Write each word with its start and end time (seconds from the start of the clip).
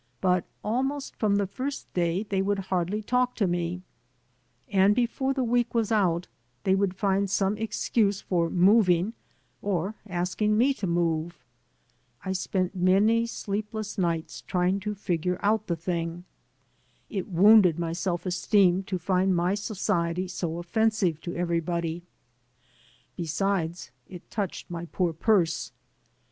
''But 0.19 0.45
almost 0.63 1.15
from 1.17 1.35
the 1.35 1.45
first 1.45 1.93
day 1.93 2.23
they 2.23 2.41
would 2.41 2.57
hardly 2.57 3.03
talk 3.03 3.35
to 3.35 3.45
me, 3.45 3.83
and 4.67 4.95
before 4.95 5.31
the 5.31 5.43
week 5.43 5.75
was 5.75 5.91
out 5.91 6.27
they 6.63 6.73
would 6.73 6.95
find• 6.95 7.25
some 7.29 7.55
excuse 7.55 8.19
for 8.19 8.49
moving 8.49 9.13
or 9.61 9.93
asking 10.07 10.57
me 10.57 10.73
to 10.73 10.87
move. 10.87 11.45
I 12.25 12.31
spent 12.31 12.73
many 12.75 13.27
sleepless 13.27 13.99
nights 13.99 14.41
trying 14.41 14.79
to 14.79 14.95
figure 14.95 15.37
out 15.43 15.67
the 15.67 15.75
thing.. 15.75 16.23
It 17.07 17.27
wounded 17.27 17.77
my 17.77 17.93
self 17.93 18.25
esteem 18.25 18.81
to 18.85 18.97
find 18.97 19.35
my 19.35 19.53
society 19.53 20.27
so 20.27 20.57
offensive 20.57 21.21
to 21.21 21.35
everybody. 21.35 22.01
Besides, 23.15 23.91
it 24.09 24.31
touched 24.31 24.67
my 24.67 24.85
poor 24.85 25.13
purse. 25.13 25.71